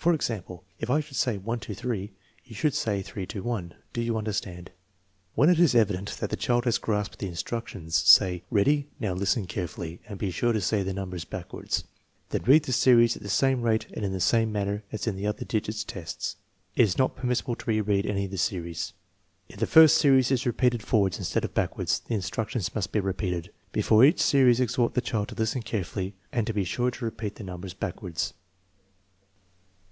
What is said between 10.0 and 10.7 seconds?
and be sure to